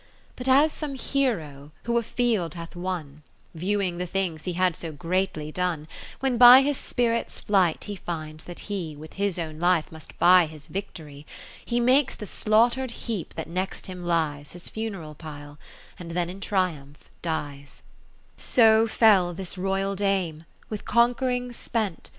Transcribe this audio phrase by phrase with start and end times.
[0.35, 3.21] But as some hero who a field hath won,
[3.53, 5.87] Viewing the things he had so greatly done,
[6.21, 11.27] When by his spirit's flight he finds that he With hisownlifemustbuy his victory,
[11.63, 15.59] He makes the slaughter'd heap that next him lies His funeral pile,
[15.99, 17.83] and then in triumph dies:
[18.37, 22.09] So fell this Royal Dame, with con quering spent.